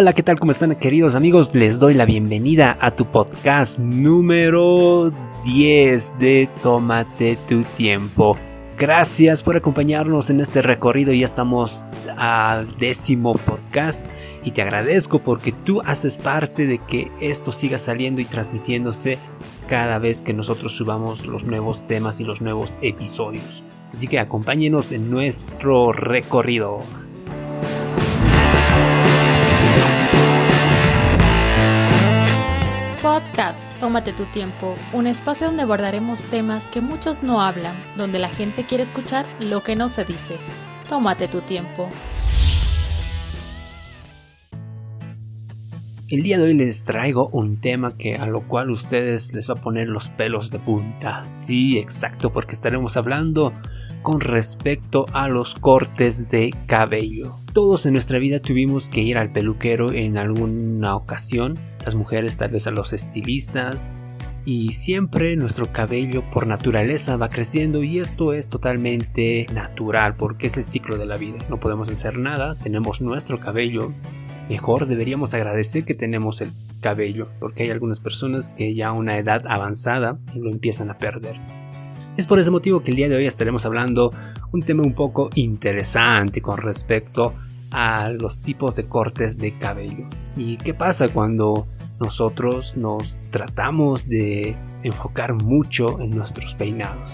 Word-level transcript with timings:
Hola, 0.00 0.14
¿qué 0.14 0.22
tal? 0.22 0.40
¿Cómo 0.40 0.52
están 0.52 0.74
queridos 0.76 1.14
amigos? 1.14 1.54
Les 1.54 1.78
doy 1.78 1.92
la 1.92 2.06
bienvenida 2.06 2.78
a 2.80 2.90
tu 2.90 3.04
podcast 3.04 3.78
número 3.78 5.12
10 5.44 6.18
de 6.18 6.48
Tómate 6.62 7.36
tu 7.46 7.64
tiempo. 7.76 8.34
Gracias 8.78 9.42
por 9.42 9.58
acompañarnos 9.58 10.30
en 10.30 10.40
este 10.40 10.62
recorrido. 10.62 11.12
Ya 11.12 11.26
estamos 11.26 11.90
al 12.16 12.78
décimo 12.78 13.34
podcast 13.34 14.06
y 14.42 14.52
te 14.52 14.62
agradezco 14.62 15.18
porque 15.18 15.52
tú 15.52 15.82
haces 15.84 16.16
parte 16.16 16.66
de 16.66 16.78
que 16.78 17.10
esto 17.20 17.52
siga 17.52 17.76
saliendo 17.76 18.22
y 18.22 18.24
transmitiéndose 18.24 19.18
cada 19.68 19.98
vez 19.98 20.22
que 20.22 20.32
nosotros 20.32 20.72
subamos 20.72 21.26
los 21.26 21.44
nuevos 21.44 21.86
temas 21.86 22.20
y 22.20 22.24
los 22.24 22.40
nuevos 22.40 22.78
episodios. 22.80 23.62
Así 23.92 24.08
que 24.08 24.18
acompáñenos 24.18 24.92
en 24.92 25.10
nuestro 25.10 25.92
recorrido. 25.92 26.80
Podcast 33.20 33.78
Tómate 33.80 34.12
tu 34.12 34.24
tiempo, 34.26 34.76
un 34.92 35.06
espacio 35.06 35.46
donde 35.46 35.62
abordaremos 35.62 36.24
temas 36.24 36.64
que 36.64 36.80
muchos 36.80 37.22
no 37.22 37.42
hablan, 37.42 37.74
donde 37.96 38.18
la 38.18 38.28
gente 38.28 38.64
quiere 38.64 38.82
escuchar 38.82 39.26
lo 39.40 39.62
que 39.62 39.76
no 39.76 39.88
se 39.88 40.04
dice. 40.04 40.36
Tómate 40.88 41.28
tu 41.28 41.40
tiempo. 41.42 41.90
El 46.10 46.24
día 46.24 46.38
de 46.38 46.44
hoy 46.46 46.54
les 46.54 46.82
traigo 46.82 47.28
un 47.28 47.60
tema 47.60 47.96
que 47.96 48.16
a 48.16 48.26
lo 48.26 48.40
cual 48.48 48.70
ustedes 48.70 49.32
les 49.32 49.48
va 49.48 49.54
a 49.54 49.62
poner 49.62 49.86
los 49.86 50.08
pelos 50.08 50.50
de 50.50 50.58
punta. 50.58 51.22
Sí, 51.30 51.78
exacto, 51.78 52.32
porque 52.32 52.56
estaremos 52.56 52.96
hablando 52.96 53.52
con 54.02 54.20
respecto 54.20 55.06
a 55.12 55.28
los 55.28 55.54
cortes 55.54 56.28
de 56.28 56.52
cabello. 56.66 57.36
Todos 57.52 57.86
en 57.86 57.92
nuestra 57.92 58.18
vida 58.18 58.40
tuvimos 58.40 58.88
que 58.88 59.02
ir 59.02 59.18
al 59.18 59.30
peluquero 59.30 59.92
en 59.92 60.18
alguna 60.18 60.96
ocasión, 60.96 61.56
las 61.84 61.94
mujeres 61.94 62.36
tal 62.36 62.50
vez 62.50 62.66
a 62.66 62.72
los 62.72 62.92
estilistas, 62.92 63.86
y 64.44 64.72
siempre 64.72 65.36
nuestro 65.36 65.70
cabello 65.70 66.22
por 66.32 66.44
naturaleza 66.44 67.16
va 67.18 67.28
creciendo 67.28 67.84
y 67.84 68.00
esto 68.00 68.32
es 68.32 68.48
totalmente 68.48 69.46
natural 69.54 70.16
porque 70.16 70.48
es 70.48 70.56
el 70.56 70.64
ciclo 70.64 70.96
de 70.96 71.06
la 71.06 71.18
vida. 71.18 71.38
No 71.48 71.60
podemos 71.60 71.88
hacer 71.88 72.18
nada, 72.18 72.56
tenemos 72.56 73.00
nuestro 73.00 73.38
cabello. 73.38 73.92
Mejor 74.50 74.88
deberíamos 74.88 75.32
agradecer 75.32 75.84
que 75.84 75.94
tenemos 75.94 76.40
el 76.40 76.50
cabello 76.80 77.28
porque 77.38 77.62
hay 77.62 77.70
algunas 77.70 78.00
personas 78.00 78.48
que 78.48 78.74
ya 78.74 78.88
a 78.88 78.92
una 78.92 79.16
edad 79.16 79.44
avanzada 79.46 80.18
lo 80.34 80.50
empiezan 80.50 80.90
a 80.90 80.98
perder. 80.98 81.36
Es 82.16 82.26
por 82.26 82.40
ese 82.40 82.50
motivo 82.50 82.80
que 82.80 82.90
el 82.90 82.96
día 82.96 83.08
de 83.08 83.14
hoy 83.14 83.26
estaremos 83.26 83.64
hablando 83.64 84.10
un 84.50 84.62
tema 84.62 84.82
un 84.82 84.94
poco 84.94 85.30
interesante 85.36 86.42
con 86.42 86.58
respecto 86.58 87.32
a 87.70 88.08
los 88.08 88.40
tipos 88.40 88.74
de 88.74 88.86
cortes 88.86 89.38
de 89.38 89.56
cabello. 89.56 90.08
¿Y 90.36 90.56
qué 90.56 90.74
pasa 90.74 91.06
cuando 91.08 91.68
nosotros 92.00 92.76
nos 92.76 93.18
tratamos 93.30 94.08
de 94.08 94.56
enfocar 94.82 95.32
mucho 95.32 96.00
en 96.00 96.10
nuestros 96.10 96.56
peinados? 96.56 97.12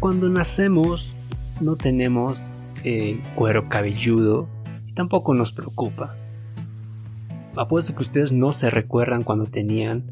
Cuando 0.00 0.28
nacemos 0.28 1.14
no 1.60 1.76
tenemos 1.76 2.63
el 2.84 3.18
cuero 3.34 3.68
cabelludo 3.68 4.48
y 4.86 4.92
tampoco 4.92 5.34
nos 5.34 5.52
preocupa. 5.52 6.16
Apuesto 7.56 7.94
que 7.94 8.02
ustedes 8.02 8.32
no 8.32 8.52
se 8.52 8.70
recuerdan 8.70 9.22
cuando 9.22 9.46
tenían 9.46 10.04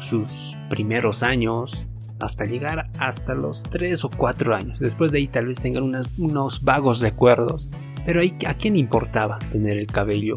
sus 0.00 0.56
primeros 0.68 1.22
años 1.22 1.86
hasta 2.20 2.44
llegar 2.44 2.90
hasta 2.98 3.34
los 3.34 3.62
3 3.64 4.04
o 4.04 4.10
4 4.10 4.54
años. 4.54 4.78
Después 4.78 5.12
de 5.12 5.18
ahí 5.18 5.28
tal 5.28 5.46
vez 5.46 5.58
tengan 5.58 6.06
unos 6.18 6.62
vagos 6.62 7.00
recuerdos. 7.00 7.68
Pero 8.06 8.20
ahí, 8.20 8.36
¿a 8.46 8.54
quién 8.54 8.76
importaba 8.76 9.38
tener 9.50 9.76
el 9.76 9.86
cabello? 9.86 10.34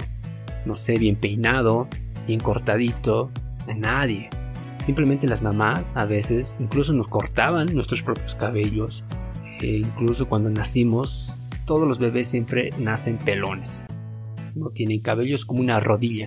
No 0.65 0.75
sé, 0.75 0.97
bien 0.97 1.15
peinado, 1.15 1.87
bien 2.25 2.39
cortadito. 2.39 3.29
A 3.67 3.73
nadie. 3.73 4.29
Simplemente 4.85 5.27
las 5.27 5.41
mamás 5.41 5.91
a 5.95 6.05
veces 6.05 6.55
incluso 6.61 6.93
nos 6.93 7.09
cortaban 7.09 7.73
nuestros 7.75 8.01
propios 8.01 8.33
cabellos. 8.35 9.03
E 9.59 9.77
incluso 9.77 10.27
cuando 10.27 10.49
nacimos, 10.49 11.36
todos 11.67 11.87
los 11.87 11.99
bebés 11.99 12.27
siempre 12.27 12.71
nacen 12.79 13.19
pelones. 13.19 13.81
No 14.55 14.69
tienen 14.69 15.01
cabellos 15.01 15.45
como 15.45 15.59
una 15.59 15.79
rodilla. 15.79 16.25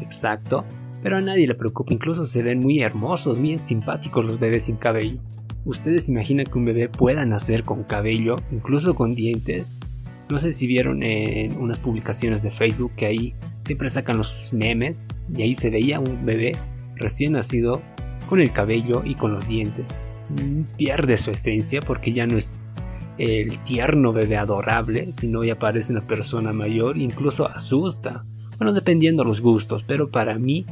Exacto 0.00 0.64
pero 1.04 1.18
a 1.18 1.20
nadie 1.20 1.46
le 1.46 1.54
preocupa, 1.54 1.92
incluso 1.92 2.24
se 2.24 2.42
ven 2.42 2.60
muy 2.60 2.80
hermosos, 2.80 3.38
muy 3.38 3.58
simpáticos 3.58 4.24
los 4.24 4.40
bebés 4.40 4.64
sin 4.64 4.76
cabello. 4.76 5.18
¿Ustedes 5.66 6.08
imaginan 6.08 6.46
que 6.46 6.56
un 6.56 6.64
bebé 6.64 6.88
pueda 6.88 7.26
nacer 7.26 7.62
con 7.62 7.84
cabello, 7.84 8.36
incluso 8.50 8.94
con 8.94 9.14
dientes? 9.14 9.76
No 10.30 10.38
sé 10.38 10.50
si 10.50 10.66
vieron 10.66 11.02
en 11.02 11.58
unas 11.58 11.78
publicaciones 11.78 12.42
de 12.42 12.50
Facebook 12.50 12.92
que 12.96 13.04
ahí 13.04 13.34
siempre 13.66 13.90
sacan 13.90 14.16
los 14.16 14.50
memes 14.54 15.06
y 15.36 15.42
ahí 15.42 15.54
se 15.54 15.68
veía 15.68 16.00
un 16.00 16.24
bebé 16.24 16.56
recién 16.96 17.32
nacido 17.32 17.82
con 18.26 18.40
el 18.40 18.50
cabello 18.50 19.02
y 19.04 19.14
con 19.14 19.34
los 19.34 19.46
dientes. 19.46 19.88
Mm, 20.30 20.62
pierde 20.78 21.18
su 21.18 21.32
esencia 21.32 21.80
porque 21.82 22.14
ya 22.14 22.26
no 22.26 22.38
es 22.38 22.72
el 23.18 23.58
tierno 23.60 24.12
bebé 24.12 24.36
adorable, 24.36 25.12
sino 25.12 25.44
ya 25.44 25.54
parece 25.54 25.92
una 25.92 26.02
persona 26.02 26.52
mayor, 26.52 26.98
incluso 26.98 27.48
asusta. 27.48 28.24
Bueno, 28.58 28.72
dependiendo 28.72 29.22
de 29.22 29.28
los 29.28 29.40
gustos, 29.40 29.84
pero 29.86 30.10
para 30.10 30.38
mí 30.38 30.64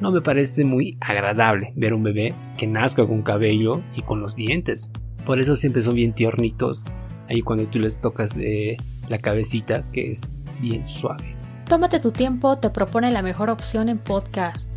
no 0.00 0.10
me 0.10 0.20
parece 0.20 0.64
muy 0.64 0.96
agradable 1.00 1.72
ver 1.76 1.94
un 1.94 2.02
bebé 2.02 2.32
que 2.56 2.66
nazca 2.66 3.06
con 3.06 3.22
cabello 3.22 3.82
y 3.96 4.02
con 4.02 4.20
los 4.20 4.36
dientes. 4.36 4.90
Por 5.26 5.40
eso 5.40 5.56
siempre 5.56 5.82
son 5.82 5.94
bien 5.94 6.12
tiernitos 6.12 6.84
ahí 7.28 7.42
cuando 7.42 7.64
tú 7.66 7.78
les 7.78 8.00
tocas 8.00 8.36
eh, 8.36 8.76
la 9.08 9.18
cabecita 9.18 9.82
que 9.92 10.12
es 10.12 10.22
bien 10.60 10.86
suave. 10.86 11.36
Tómate 11.68 12.00
tu 12.00 12.10
tiempo, 12.10 12.58
te 12.58 12.70
propone 12.70 13.10
la 13.12 13.22
mejor 13.22 13.50
opción 13.50 13.88
en 13.88 13.98
podcast. 13.98 14.68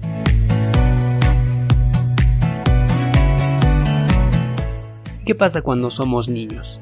¿Qué 5.26 5.36
pasa 5.36 5.62
cuando 5.62 5.90
somos 5.90 6.28
niños? 6.28 6.82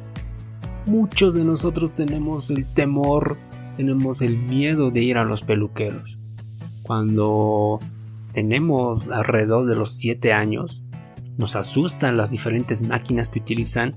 Muchos 0.85 1.35
de 1.35 1.43
nosotros 1.43 1.93
tenemos 1.93 2.49
el 2.49 2.65
temor, 2.65 3.37
tenemos 3.77 4.21
el 4.21 4.37
miedo 4.37 4.89
de 4.89 5.01
ir 5.01 5.17
a 5.17 5.23
los 5.23 5.43
peluqueros. 5.43 6.17
Cuando 6.81 7.79
tenemos 8.33 9.07
alrededor 9.09 9.67
de 9.67 9.75
los 9.75 9.95
7 9.95 10.33
años, 10.33 10.81
nos 11.37 11.55
asustan 11.55 12.17
las 12.17 12.31
diferentes 12.31 12.81
máquinas 12.81 13.29
que 13.29 13.39
utilizan 13.39 13.93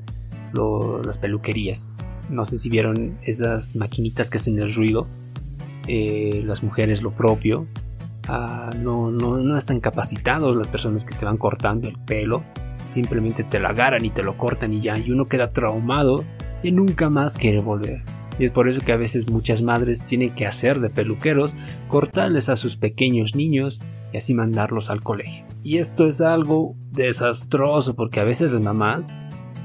las 1.04 1.18
peluquerías. 1.18 1.88
No 2.30 2.44
sé 2.44 2.58
si 2.58 2.68
vieron 2.68 3.18
esas 3.22 3.74
maquinitas 3.74 4.30
que 4.30 4.38
hacen 4.38 4.58
el 4.58 4.74
ruido. 4.74 5.06
Eh, 5.88 6.42
las 6.46 6.62
mujeres 6.62 7.02
lo 7.02 7.12
propio. 7.12 7.66
Ah, 8.28 8.70
no, 8.78 9.10
no, 9.10 9.38
no 9.38 9.58
están 9.58 9.80
capacitados 9.80 10.56
las 10.56 10.68
personas 10.68 11.04
que 11.04 11.14
te 11.14 11.24
van 11.24 11.36
cortando 11.38 11.88
el 11.88 11.96
pelo. 12.06 12.42
Simplemente 12.92 13.42
te 13.42 13.58
lo 13.58 13.68
agarran 13.68 14.04
y 14.04 14.10
te 14.10 14.22
lo 14.22 14.36
cortan 14.36 14.72
y 14.72 14.80
ya. 14.80 14.96
Y 14.96 15.10
uno 15.10 15.26
queda 15.26 15.50
traumado 15.50 16.24
y 16.64 16.72
nunca 16.72 17.10
más 17.10 17.36
quiere 17.36 17.60
volver. 17.60 18.02
Y 18.38 18.46
es 18.46 18.50
por 18.50 18.68
eso 18.68 18.80
que 18.80 18.92
a 18.92 18.96
veces 18.96 19.30
muchas 19.30 19.62
madres 19.62 20.02
tienen 20.02 20.30
que 20.30 20.46
hacer 20.46 20.80
de 20.80 20.90
peluqueros, 20.90 21.54
cortarles 21.88 22.48
a 22.48 22.56
sus 22.56 22.76
pequeños 22.76 23.36
niños 23.36 23.80
y 24.12 24.16
así 24.16 24.34
mandarlos 24.34 24.90
al 24.90 25.02
colegio. 25.02 25.44
Y 25.62 25.78
esto 25.78 26.06
es 26.06 26.20
algo 26.20 26.74
desastroso 26.90 27.94
porque 27.94 28.18
a 28.18 28.24
veces 28.24 28.50
las 28.50 28.62
mamás 28.62 29.14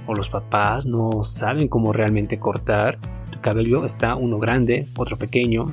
o 0.06 0.14
los 0.14 0.30
papás 0.30 0.86
no 0.86 1.24
saben 1.24 1.68
cómo 1.68 1.94
realmente 1.94 2.38
cortar. 2.38 3.00
Tu 3.32 3.40
cabello 3.40 3.86
está 3.86 4.16
uno 4.16 4.38
grande, 4.38 4.88
otro 4.98 5.18
pequeño. 5.18 5.68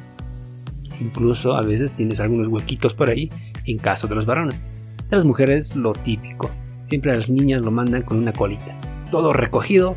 Incluso 1.00 1.54
a 1.54 1.62
veces 1.62 1.92
tienes 1.92 2.20
algunos 2.20 2.48
huequitos 2.48 2.94
por 2.94 3.10
ahí 3.10 3.30
en 3.66 3.76
caso 3.78 4.06
de 4.06 4.14
los 4.14 4.26
varones. 4.26 4.58
De 5.10 5.16
las 5.16 5.24
mujeres 5.24 5.76
lo 5.76 5.92
típico. 5.92 6.50
Siempre 6.84 7.12
a 7.12 7.16
las 7.16 7.28
niñas 7.28 7.62
lo 7.62 7.72
mandan 7.72 8.02
con 8.02 8.16
una 8.16 8.32
colita. 8.32 8.78
Todo 9.10 9.32
recogido 9.32 9.96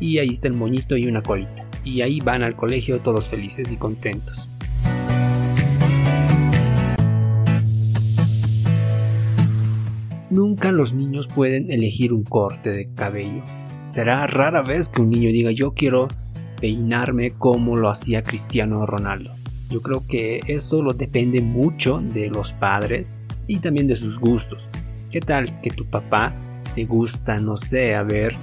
y 0.00 0.18
ahí 0.18 0.30
está 0.30 0.48
el 0.48 0.54
moñito 0.54 0.96
y 0.96 1.06
una 1.06 1.22
colita. 1.22 1.68
Y 1.84 2.00
ahí 2.00 2.20
van 2.20 2.42
al 2.42 2.56
colegio 2.56 3.00
todos 3.00 3.28
felices 3.28 3.70
y 3.70 3.76
contentos. 3.76 4.48
Nunca 10.30 10.72
los 10.72 10.94
niños 10.94 11.26
pueden 11.26 11.70
elegir 11.70 12.12
un 12.12 12.22
corte 12.22 12.70
de 12.70 12.92
cabello. 12.94 13.42
Será 13.88 14.26
rara 14.26 14.62
vez 14.62 14.88
que 14.88 15.02
un 15.02 15.10
niño 15.10 15.30
diga 15.30 15.50
yo 15.50 15.74
quiero 15.74 16.08
peinarme 16.60 17.32
como 17.32 17.76
lo 17.76 17.88
hacía 17.88 18.22
Cristiano 18.22 18.86
Ronaldo. 18.86 19.32
Yo 19.68 19.80
creo 19.80 20.06
que 20.06 20.40
eso 20.46 20.82
lo 20.82 20.92
depende 20.94 21.40
mucho 21.40 21.98
de 21.98 22.28
los 22.28 22.52
padres 22.52 23.16
y 23.46 23.58
también 23.58 23.88
de 23.88 23.96
sus 23.96 24.18
gustos. 24.18 24.68
¿Qué 25.10 25.20
tal 25.20 25.60
que 25.62 25.70
tu 25.70 25.84
papá 25.86 26.34
le 26.76 26.84
gusta, 26.84 27.38
no 27.38 27.56
sé, 27.56 27.94
a 27.96 28.04
ver 28.04 28.36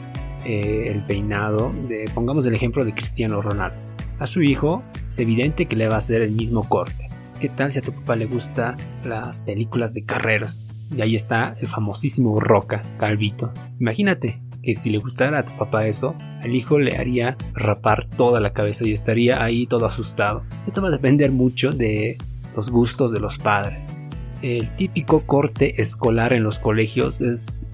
eh, 0.45 0.85
el 0.87 1.03
peinado 1.05 1.73
pongamos 2.13 2.45
el 2.45 2.53
ejemplo 2.53 2.85
de 2.85 2.93
Cristiano 2.93 3.41
Ronaldo? 3.41 3.79
A 4.19 4.27
su 4.27 4.41
hijo 4.41 4.81
es 5.09 5.19
evidente 5.19 5.65
que 5.65 5.75
le 5.75 5.87
va 5.87 5.95
a 5.95 5.99
hacer 5.99 6.21
el 6.21 6.31
mismo 6.31 6.67
corte. 6.67 7.09
¿Qué 7.39 7.49
tal 7.49 7.71
si 7.71 7.79
a 7.79 7.83
tu 7.83 7.91
papá 7.91 8.15
le 8.15 8.25
gusta 8.25 8.75
las 9.03 9.41
películas 9.41 9.93
de 9.93 10.03
carreras? 10.03 10.63
Y 10.95 11.01
ahí 11.01 11.15
está 11.15 11.55
el 11.59 11.67
famosísimo 11.67 12.39
Roca, 12.39 12.81
Calvito. 12.97 13.53
Imagínate 13.79 14.39
que 14.63 14.73
si 14.73 14.89
le 14.89 14.97
gustara 14.97 15.39
a 15.39 15.45
tu 15.45 15.55
papá 15.55 15.85
eso, 15.85 16.15
al 16.41 16.55
hijo 16.55 16.79
le 16.79 16.97
haría 16.97 17.37
rapar 17.53 18.05
toda 18.05 18.39
la 18.39 18.53
cabeza 18.53 18.87
y 18.87 18.91
estaría 18.91 19.43
ahí 19.43 19.67
todo 19.67 19.85
asustado. 19.85 20.43
Esto 20.65 20.81
va 20.81 20.87
a 20.87 20.91
depender 20.91 21.31
mucho 21.31 21.69
de 21.69 22.17
los 22.55 22.71
gustos 22.71 23.11
de 23.11 23.19
los 23.19 23.37
padres. 23.37 23.93
El 24.41 24.69
típico 24.75 25.21
corte 25.21 25.81
escolar 25.81 26.33
en 26.33 26.43
los 26.43 26.57
colegios 26.59 27.21
es 27.21 27.65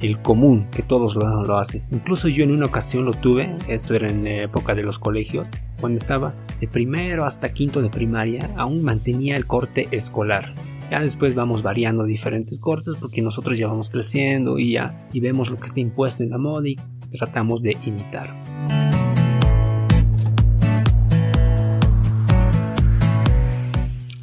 el 0.00 0.18
común, 0.18 0.66
que 0.70 0.82
todos 0.82 1.14
lo, 1.14 1.44
lo, 1.44 1.58
hacen. 1.58 1.82
Incluso 1.90 2.28
yo 2.28 2.44
en 2.44 2.52
una 2.52 2.66
ocasión 2.66 3.04
lo 3.04 3.12
tuve, 3.12 3.56
esto 3.68 3.94
era 3.94 4.08
en 4.08 4.24
la 4.24 4.42
época 4.44 4.74
de 4.74 4.82
los 4.82 4.98
colegios, 4.98 5.46
cuando 5.80 5.98
estaba 5.98 6.34
de 6.60 6.68
primero 6.68 7.24
hasta 7.24 7.52
quinto 7.52 7.80
de 7.80 7.90
primaria, 7.90 8.50
aún 8.56 8.82
mantenía 8.82 9.36
el 9.36 9.46
corte 9.46 9.88
escolar. 9.90 10.54
Ya 10.90 11.00
después 11.00 11.34
vamos 11.34 11.62
variando 11.62 12.04
diferentes 12.04 12.58
cortes 12.58 12.96
porque 12.98 13.20
nosotros 13.20 13.58
ya 13.58 13.68
vamos 13.68 13.90
creciendo 13.90 14.58
y 14.58 14.72
ya 14.72 14.96
y 15.12 15.20
vemos 15.20 15.50
lo 15.50 15.56
que 15.56 15.66
está 15.66 15.80
impuesto 15.80 16.22
en 16.22 16.30
la 16.30 16.38
moda 16.38 16.68
y 16.68 16.76
tratamos 17.10 17.62
de 17.62 17.76
imitar. 17.84 18.28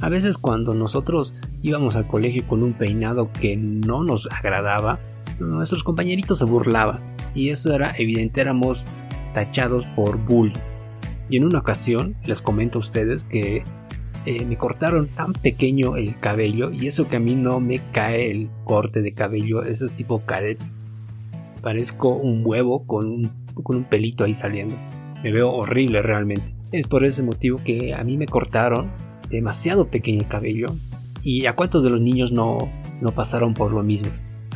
A 0.01 0.09
veces 0.09 0.37
cuando 0.37 0.73
nosotros 0.73 1.33
íbamos 1.61 1.95
al 1.95 2.07
colegio 2.07 2.45
con 2.45 2.63
un 2.63 2.73
peinado 2.73 3.31
que 3.31 3.57
no 3.57 4.03
nos 4.03 4.27
agradaba, 4.31 4.99
nuestros 5.39 5.83
compañeritos 5.83 6.39
se 6.39 6.45
burlaban 6.45 7.01
y 7.33 7.49
eso 7.49 7.73
era 7.73 7.93
evidente, 7.97 8.41
éramos 8.41 8.85
tachados 9.33 9.85
por 9.87 10.17
bullying. 10.17 10.55
Y 11.29 11.37
en 11.37 11.45
una 11.45 11.59
ocasión 11.59 12.15
les 12.25 12.41
comento 12.41 12.79
a 12.79 12.81
ustedes 12.81 13.23
que 13.23 13.63
eh, 14.25 14.45
me 14.45 14.57
cortaron 14.57 15.07
tan 15.07 15.33
pequeño 15.33 15.97
el 15.97 16.15
cabello 16.15 16.71
y 16.71 16.87
eso 16.87 17.07
que 17.07 17.17
a 17.17 17.19
mí 17.19 17.35
no 17.35 17.59
me 17.59 17.79
cae 17.91 18.31
el 18.31 18.49
corte 18.63 19.01
de 19.01 19.13
cabello, 19.13 19.63
esos 19.63 19.93
tipo 19.93 20.21
cadetes. 20.25 20.87
Parezco 21.61 22.09
un 22.09 22.41
huevo 22.43 22.85
con 22.85 23.07
un, 23.07 23.31
con 23.63 23.77
un 23.77 23.83
pelito 23.83 24.23
ahí 24.23 24.33
saliendo. 24.33 24.75
Me 25.23 25.31
veo 25.31 25.51
horrible 25.51 26.01
realmente. 26.01 26.53
Es 26.71 26.87
por 26.87 27.05
ese 27.05 27.23
motivo 27.23 27.59
que 27.63 27.93
a 27.93 28.03
mí 28.03 28.17
me 28.17 28.27
cortaron 28.27 28.91
demasiado 29.29 29.87
pequeño 29.87 30.21
el 30.21 30.27
cabello. 30.27 30.67
¿Y 31.23 31.47
a 31.47 31.53
cuántos 31.53 31.83
de 31.83 31.89
los 31.89 32.01
niños 32.01 32.31
no, 32.31 32.69
no 33.01 33.11
pasaron 33.11 33.53
por 33.53 33.73
lo 33.73 33.81
mismo? 33.81 34.09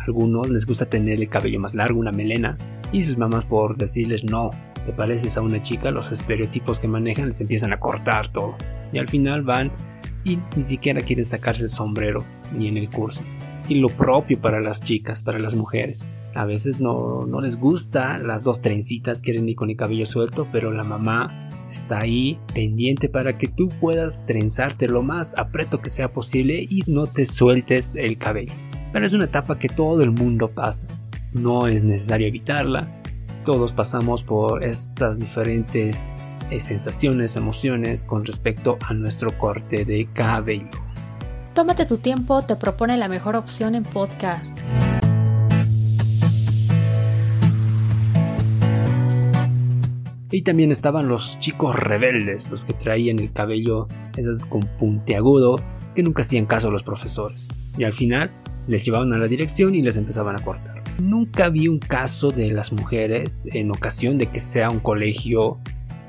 Algunos 0.10 0.50
les 0.50 0.66
gusta 0.66 0.88
tener 0.88 1.20
el 1.20 1.30
cabello 1.30 1.60
más 1.60 1.76
largo, 1.76 2.00
una 2.00 2.12
melena, 2.12 2.58
y 2.92 3.04
sus 3.04 3.18
mamás 3.18 3.46
por 3.46 3.78
decirles 3.78 4.24
no, 4.24 4.50
te 4.86 4.92
pareces 4.92 5.38
a 5.38 5.42
una 5.42 5.62
chica, 5.62 5.92
los 5.92 6.12
estereotipos 6.12 6.80
que 6.80 6.88
manejan 6.88 7.28
les 7.28 7.42
empiezan 7.42 7.74
a 7.74 7.80
cortar 7.80 8.32
todo. 8.32 8.56
Y 8.92 8.98
al 8.98 9.08
final 9.08 9.44
van 9.44 9.72
y 10.24 10.40
ni 10.56 10.64
siquiera 10.64 11.02
quieren 11.02 11.26
sacarse 11.26 11.64
el 11.64 11.70
sombrero 11.70 12.26
ni 12.58 12.68
en 12.68 12.78
el 12.78 12.90
curso. 12.90 13.22
Y 13.68 13.76
lo 13.76 13.90
propio 13.90 14.42
para 14.42 14.60
las 14.62 14.82
chicas, 14.82 15.22
para 15.22 15.38
las 15.38 15.54
mujeres. 15.54 16.08
A 16.34 16.46
veces 16.46 16.80
no, 16.80 17.28
no 17.28 17.40
les 17.40 17.56
gusta 17.56 18.18
las 18.18 18.44
dos 18.44 18.62
trencitas, 18.62 19.22
quieren 19.22 19.48
ir 19.48 19.56
con 19.56 19.70
el 19.70 19.78
cabello 19.78 20.08
suelto, 20.08 20.48
pero 20.52 20.72
la 20.72 20.84
mamá 20.84 21.28
está 21.72 22.00
ahí 22.00 22.38
pendiente 22.56 23.10
para 23.10 23.38
que 23.38 23.48
tú 23.48 23.68
puedas 23.80 24.26
trenzarte 24.26 24.88
lo 24.88 25.04
más 25.04 25.38
apreto 25.38 25.82
que 25.82 25.92
sea 25.92 26.08
posible 26.08 26.66
y 26.68 26.84
no 26.88 27.06
te 27.06 27.28
sueltes 27.28 27.94
el 27.96 28.18
cabello 28.18 28.54
pero 28.92 29.06
es 29.06 29.14
una 29.14 29.26
etapa 29.26 29.58
que 29.58 29.70
todo 29.70 30.04
el 30.04 30.12
mundo 30.12 30.50
pasa. 30.50 30.88
No 31.34 31.68
es 31.68 31.84
necesario 31.84 32.28
evitarla. 32.28 32.88
Todos 33.46 33.72
pasamos 33.72 34.24
por 34.24 34.64
estas 34.64 35.20
diferentes 35.20 36.18
eh, 36.50 36.60
sensaciones, 36.60 37.36
emociones 37.36 38.04
con 38.04 38.26
respecto 38.26 38.78
a 38.88 38.94
nuestro 38.94 39.38
corte 39.38 39.86
de 39.86 40.08
cabello. 40.08 40.68
Tómate 41.54 41.86
tu 41.86 41.98
tiempo, 41.98 42.42
te 42.42 42.56
propone 42.56 42.98
la 42.98 43.08
mejor 43.08 43.36
opción 43.36 43.76
en 43.76 43.84
podcast. 43.84 44.58
Y 50.32 50.44
también 50.44 50.72
estaban 50.72 51.08
los 51.08 51.40
chicos 51.40 51.76
rebeldes, 51.76 52.50
los 52.52 52.64
que 52.64 52.74
traían 52.74 53.18
el 53.18 53.34
cabello 53.34 53.88
esas 54.16 54.46
con 54.46 54.62
puntiagudo, 54.78 55.60
que 55.96 56.04
nunca 56.04 56.22
hacían 56.22 56.46
caso 56.46 56.68
a 56.68 56.72
los 56.72 56.84
profesores. 56.84 57.48
Y 57.78 57.84
al 57.84 57.94
final 57.94 58.30
les 58.70 58.86
llevaban 58.86 59.12
a 59.14 59.18
la 59.18 59.28
dirección 59.28 59.74
y 59.74 59.82
les 59.82 59.98
empezaban 59.98 60.36
a 60.36 60.44
cortar. 60.44 60.82
Nunca 61.00 61.50
vi 61.50 61.68
un 61.68 61.80
caso 61.80 62.30
de 62.30 62.52
las 62.52 62.72
mujeres 62.72 63.44
en 63.46 63.72
ocasión 63.72 64.18
de 64.18 64.28
que 64.28 64.40
sea 64.40 64.70
un 64.70 64.80
colegio 64.80 65.60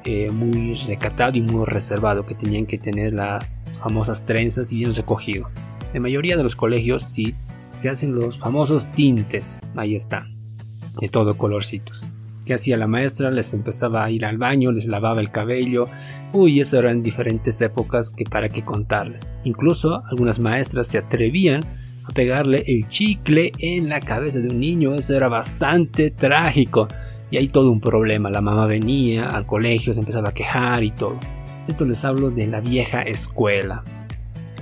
eh, 0.05 0.31
muy 0.31 0.75
recatado 0.87 1.39
y 1.39 1.41
muy 1.41 1.65
reservado, 1.65 2.27
que 2.27 2.35
tenían 2.35 2.67
que 2.67 2.77
tener 2.77 3.15
las 3.15 3.63
famosas 3.81 4.25
trenzas 4.25 4.73
y 4.73 4.77
bien 4.77 4.95
recogido. 4.95 5.49
La 5.95 6.01
mayoría 6.01 6.37
de 6.37 6.43
los 6.43 6.55
colegios 6.55 7.03
sí 7.03 7.35
se 7.71 7.89
hacen 7.89 8.15
los 8.15 8.39
famosos 8.39 8.91
tintes, 8.91 9.59
ahí 9.75 9.95
está, 9.95 10.27
de 11.01 11.09
todo 11.09 11.39
colorcitos. 11.39 12.05
¿Qué 12.45 12.55
hacía 12.55 12.77
la 12.77 12.87
maestra? 12.87 13.31
Les 13.31 13.55
empezaba 13.55 14.05
a 14.05 14.11
ir 14.11 14.27
al 14.27 14.37
baño, 14.37 14.73
les 14.73 14.87
lavaba 14.87 15.21
el 15.21 15.31
cabello. 15.31 15.87
Uy, 16.33 16.61
eso 16.61 16.79
eran 16.79 17.03
diferentes 17.03 17.61
épocas 17.63 18.11
que 18.11 18.25
para 18.25 18.49
qué 18.49 18.63
contarles. 18.63 19.33
Incluso 19.45 20.03
algunas 20.11 20.41
maestras 20.41 20.89
se 20.89 20.99
atrevían 20.99 21.63
pegarle 22.13 22.65
el 22.67 22.89
chicle 22.89 23.53
en 23.59 23.89
la 23.89 24.01
cabeza 24.01 24.39
de 24.41 24.49
un 24.49 24.61
niño. 24.61 24.95
Eso 24.95 25.17
era 25.17 25.29
bastante 25.29 26.11
trágico. 26.11 26.89
Y 27.31 27.37
hay 27.37 27.49
todo 27.49 27.71
un 27.71 27.81
problema. 27.81 28.31
La 28.31 28.41
mamá 28.41 28.67
venía 28.67 29.27
al 29.27 29.47
colegio, 29.47 29.95
se 29.95 30.01
empezaba 30.01 30.31
a 30.31 30.35
quejar 30.35 30.83
y 30.85 30.91
todo. 30.91 31.19
Esto 31.69 31.85
les 31.85 32.05
hablo 32.05 32.31
de 32.31 32.47
la 32.47 32.61
vieja 32.61 33.03
escuela. 33.03 33.85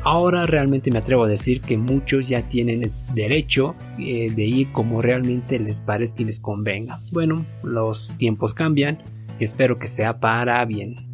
Ahora 0.05 0.47
realmente 0.47 0.91
me 0.91 0.99
atrevo 0.99 1.25
a 1.25 1.29
decir 1.29 1.61
que 1.61 1.77
muchos 1.77 2.29
ya 2.29 2.43
tienen 2.43 2.85
el 2.85 2.93
derecho 3.15 3.75
eh, 3.99 4.31
de 4.35 4.44
ir 4.44 4.73
como 4.73 5.03
realmente 5.03 5.59
les 5.59 5.83
parezca 5.83 6.23
y 6.23 6.27
les 6.27 6.41
convenga. 6.41 7.01
Bueno, 7.11 7.44
los 7.62 8.15
tiempos 8.17 8.55
cambian 8.55 8.99
espero 9.41 9.77
que 9.77 9.87
sea 9.87 10.21
para 10.21 10.65
bien. 10.65 11.07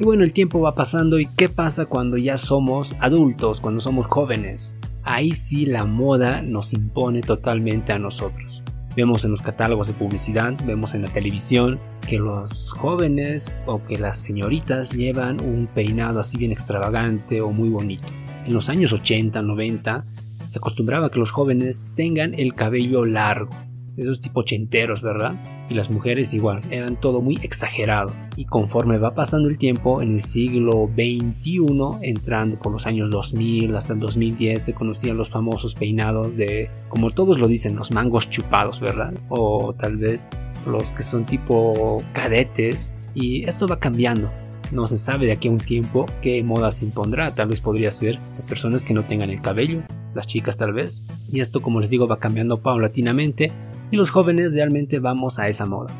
Y 0.00 0.04
bueno, 0.04 0.24
el 0.24 0.32
tiempo 0.32 0.62
va 0.62 0.72
pasando 0.72 1.18
y 1.18 1.26
¿qué 1.26 1.50
pasa 1.50 1.84
cuando 1.84 2.16
ya 2.16 2.38
somos 2.38 2.96
adultos, 3.00 3.60
cuando 3.60 3.82
somos 3.82 4.06
jóvenes? 4.06 4.78
Ahí 5.04 5.32
sí 5.32 5.66
la 5.66 5.84
moda 5.84 6.40
nos 6.40 6.72
impone 6.72 7.20
totalmente 7.20 7.92
a 7.92 7.98
nosotros. 7.98 8.62
Vemos 8.96 9.26
en 9.26 9.32
los 9.32 9.42
catálogos 9.42 9.88
de 9.88 9.92
publicidad, 9.92 10.54
vemos 10.64 10.94
en 10.94 11.02
la 11.02 11.10
televisión 11.10 11.78
que 12.08 12.18
los 12.18 12.72
jóvenes 12.72 13.60
o 13.66 13.82
que 13.82 13.98
las 13.98 14.16
señoritas 14.16 14.90
llevan 14.90 15.38
un 15.42 15.66
peinado 15.66 16.18
así 16.18 16.38
bien 16.38 16.52
extravagante 16.52 17.42
o 17.42 17.50
muy 17.50 17.68
bonito. 17.68 18.08
En 18.46 18.54
los 18.54 18.70
años 18.70 18.94
80, 18.94 19.42
90 19.42 20.02
se 20.48 20.58
acostumbraba 20.58 21.10
que 21.10 21.18
los 21.18 21.30
jóvenes 21.30 21.82
tengan 21.94 22.32
el 22.32 22.54
cabello 22.54 23.04
largo, 23.04 23.50
esos 24.02 24.20
tipo 24.20 24.40
ochenteros, 24.40 25.02
¿verdad? 25.02 25.34
Y 25.68 25.74
las 25.74 25.90
mujeres 25.90 26.34
igual, 26.34 26.62
eran 26.70 26.96
todo 27.00 27.20
muy 27.20 27.38
exagerado. 27.42 28.12
Y 28.36 28.44
conforme 28.44 28.98
va 28.98 29.14
pasando 29.14 29.48
el 29.48 29.58
tiempo, 29.58 30.02
en 30.02 30.12
el 30.12 30.22
siglo 30.22 30.90
XXI, 30.94 31.68
entrando 32.02 32.58
por 32.58 32.72
los 32.72 32.86
años 32.86 33.10
2000 33.10 33.76
hasta 33.76 33.92
el 33.92 34.00
2010, 34.00 34.62
se 34.62 34.72
conocían 34.72 35.16
los 35.16 35.28
famosos 35.28 35.74
peinados 35.74 36.36
de, 36.36 36.70
como 36.88 37.10
todos 37.10 37.38
lo 37.38 37.46
dicen, 37.46 37.76
los 37.76 37.90
mangos 37.90 38.30
chupados, 38.30 38.80
¿verdad? 38.80 39.14
O 39.28 39.72
tal 39.72 39.96
vez 39.96 40.26
los 40.66 40.92
que 40.92 41.02
son 41.02 41.24
tipo 41.24 42.02
cadetes. 42.12 42.92
Y 43.14 43.48
esto 43.48 43.66
va 43.66 43.78
cambiando. 43.78 44.30
No 44.72 44.86
se 44.86 44.98
sabe 44.98 45.26
de 45.26 45.32
aquí 45.32 45.48
a 45.48 45.50
un 45.50 45.58
tiempo 45.58 46.06
qué 46.22 46.42
moda 46.44 46.70
se 46.70 46.84
impondrá. 46.84 47.34
Tal 47.34 47.48
vez 47.48 47.60
podría 47.60 47.90
ser 47.90 48.18
las 48.36 48.46
personas 48.46 48.84
que 48.84 48.94
no 48.94 49.02
tengan 49.02 49.30
el 49.30 49.40
cabello, 49.40 49.82
las 50.14 50.28
chicas 50.28 50.56
tal 50.56 50.72
vez. 50.72 51.02
Y 51.32 51.40
esto, 51.40 51.60
como 51.60 51.80
les 51.80 51.90
digo, 51.90 52.06
va 52.06 52.18
cambiando 52.18 52.60
paulatinamente 52.60 53.50
y 53.90 53.96
los 53.96 54.10
jóvenes 54.10 54.54
realmente 54.54 54.98
vamos 54.98 55.38
a 55.38 55.48
esa 55.48 55.66
moda. 55.66 55.92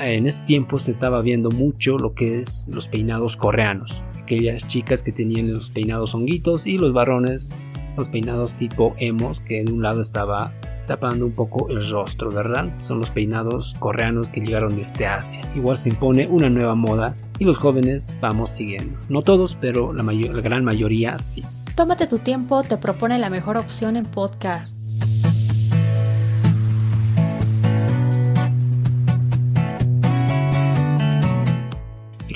En 0.00 0.26
ese 0.26 0.44
tiempo 0.44 0.78
se 0.78 0.90
estaba 0.90 1.22
viendo 1.22 1.50
mucho 1.50 1.98
lo 1.98 2.14
que 2.14 2.40
es 2.40 2.68
los 2.68 2.88
peinados 2.88 3.36
coreanos, 3.36 3.94
aquellas 4.20 4.68
chicas 4.68 5.02
que 5.02 5.12
tenían 5.12 5.52
los 5.52 5.70
peinados 5.70 6.14
honguitos 6.14 6.66
y 6.66 6.78
los 6.78 6.92
varones 6.92 7.52
los 7.96 8.08
peinados 8.08 8.54
tipo 8.54 8.94
emos 8.98 9.40
que 9.40 9.64
de 9.64 9.72
un 9.72 9.82
lado 9.82 10.02
estaba 10.02 10.52
tapando 10.86 11.26
un 11.26 11.32
poco 11.32 11.68
el 11.68 11.88
rostro, 11.90 12.30
¿verdad? 12.30 12.68
Son 12.80 13.00
los 13.00 13.10
peinados 13.10 13.74
coreanos 13.78 14.28
que 14.28 14.40
llegaron 14.40 14.76
desde 14.76 15.06
Asia. 15.06 15.40
Igual 15.56 15.78
se 15.78 15.88
impone 15.88 16.28
una 16.28 16.48
nueva 16.48 16.76
moda 16.76 17.16
y 17.38 17.44
los 17.44 17.58
jóvenes 17.58 18.10
vamos 18.20 18.50
siguiendo. 18.50 18.96
No 19.08 19.22
todos, 19.22 19.56
pero 19.60 19.92
la, 19.92 20.04
la 20.04 20.40
gran 20.40 20.64
mayoría 20.64 21.18
sí. 21.18 21.42
Tómate 21.74 22.06
tu 22.06 22.18
tiempo, 22.18 22.62
te 22.62 22.76
propone 22.76 23.18
la 23.18 23.30
mejor 23.30 23.56
opción 23.56 23.96
en 23.96 24.04
podcast. 24.04 24.85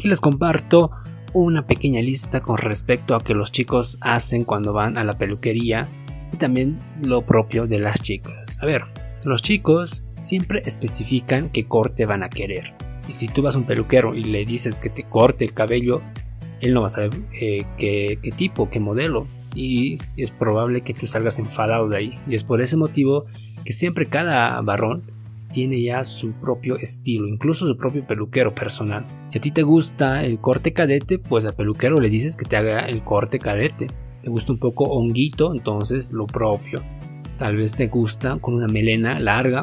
Aquí 0.00 0.08
les 0.08 0.20
comparto 0.22 0.92
una 1.34 1.60
pequeña 1.60 2.00
lista 2.00 2.40
con 2.40 2.56
respecto 2.56 3.14
a 3.14 3.22
que 3.22 3.34
los 3.34 3.52
chicos 3.52 3.98
hacen 4.00 4.44
cuando 4.44 4.72
van 4.72 4.96
a 4.96 5.04
la 5.04 5.18
peluquería 5.18 5.86
y 6.32 6.38
también 6.38 6.78
lo 7.02 7.20
propio 7.26 7.66
de 7.66 7.80
las 7.80 8.00
chicas. 8.00 8.56
A 8.62 8.64
ver, 8.64 8.84
los 9.24 9.42
chicos 9.42 10.02
siempre 10.18 10.62
especifican 10.64 11.50
qué 11.50 11.66
corte 11.66 12.06
van 12.06 12.22
a 12.22 12.30
querer. 12.30 12.72
Y 13.10 13.12
si 13.12 13.28
tú 13.28 13.42
vas 13.42 13.56
a 13.56 13.58
un 13.58 13.64
peluquero 13.64 14.14
y 14.14 14.24
le 14.24 14.46
dices 14.46 14.78
que 14.78 14.88
te 14.88 15.02
corte 15.02 15.44
el 15.44 15.52
cabello, 15.52 16.00
él 16.62 16.72
no 16.72 16.80
va 16.80 16.86
a 16.86 16.92
saber 16.92 17.10
eh, 17.38 17.66
qué, 17.76 18.18
qué 18.22 18.30
tipo, 18.32 18.70
qué 18.70 18.80
modelo. 18.80 19.26
y 19.54 19.98
es 20.16 20.30
probable 20.30 20.80
que 20.80 20.94
tú 20.94 21.08
salgas 21.08 21.38
enfadado 21.38 21.90
de 21.90 21.98
ahí. 21.98 22.14
Y 22.26 22.36
es 22.36 22.42
por 22.42 22.62
ese 22.62 22.78
motivo 22.78 23.26
que 23.66 23.74
siempre 23.74 24.06
cada 24.06 24.58
varón 24.62 25.02
tiene 25.52 25.80
ya 25.82 26.04
su 26.04 26.32
propio 26.32 26.76
estilo, 26.76 27.26
incluso 27.26 27.66
su 27.66 27.76
propio 27.76 28.06
peluquero 28.06 28.54
personal. 28.54 29.04
Si 29.28 29.38
a 29.38 29.40
ti 29.40 29.50
te 29.50 29.62
gusta 29.62 30.24
el 30.24 30.38
corte 30.38 30.72
cadete, 30.72 31.18
pues 31.18 31.44
al 31.44 31.54
peluquero 31.54 32.00
le 32.00 32.08
dices 32.08 32.36
que 32.36 32.44
te 32.44 32.56
haga 32.56 32.80
el 32.80 33.02
corte 33.02 33.38
cadete. 33.38 33.88
Te 34.22 34.30
gusta 34.30 34.52
un 34.52 34.58
poco 34.58 34.84
honguito, 34.84 35.52
entonces 35.54 36.12
lo 36.12 36.26
propio. 36.26 36.82
Tal 37.38 37.56
vez 37.56 37.72
te 37.72 37.86
gusta 37.86 38.38
con 38.40 38.54
una 38.54 38.68
melena 38.68 39.18
larga 39.18 39.62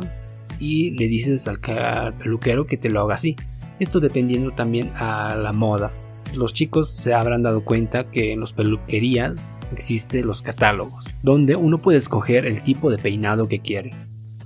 y 0.60 0.91
le 0.91 1.08
dices 1.08 1.48
al, 1.48 1.60
peluquero 2.17 2.65
que 2.65 2.77
te 2.77 2.89
lo 2.89 3.01
haga 3.01 3.15
así. 3.15 3.36
Esto 3.79 4.00
dependiendo 4.00 4.51
también 4.51 4.91
a 4.96 5.36
la 5.36 5.53
moda. 5.53 5.91
Los 6.36 6.53
chicos 6.53 6.91
se 6.91 7.13
habrán 7.13 7.44
dado 7.44 7.63
cuenta 7.63 8.03
que 8.03 8.34
en 8.34 8.41
las 8.41 8.53
peluquerías 8.53 9.50
existen 9.72 10.25
los 10.25 10.41
catálogos, 10.41 11.06
donde 11.24 11.56
uno 11.56 11.77
puede 11.77 12.00
escoger 12.00 12.46
el 12.46 12.63
tipo 12.63 12.89
de 12.89 12.98
peinado 12.98 13.48
que 13.48 13.60
quiere 13.60 13.91